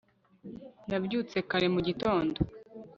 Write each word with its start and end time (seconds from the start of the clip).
nabyutse 0.87 1.37
kare 1.49 1.67
mu 1.73 1.79
gitondo 1.87 2.37